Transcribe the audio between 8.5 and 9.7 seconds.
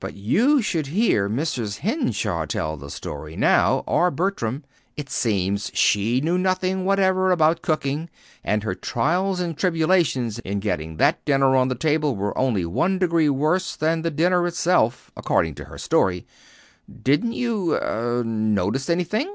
her trials and